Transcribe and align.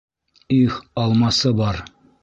Их, 0.59 0.79
алмасыбар!.. 1.03 1.83